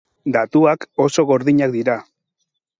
Datuak 0.37 0.87
oso 1.05 1.27
gordinak 1.33 1.79
dira. 1.79 2.01